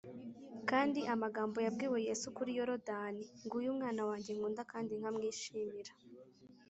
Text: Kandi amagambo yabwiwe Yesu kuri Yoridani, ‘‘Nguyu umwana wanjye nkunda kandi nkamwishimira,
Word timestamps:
Kandi 0.69 0.99
amagambo 1.13 1.57
yabwiwe 1.65 1.97
Yesu 2.07 2.27
kuri 2.37 2.51
Yoridani, 2.57 3.25
‘‘Nguyu 3.43 3.67
umwana 3.73 4.01
wanjye 4.09 4.31
nkunda 4.37 4.61
kandi 4.71 4.91
nkamwishimira, 4.99 5.91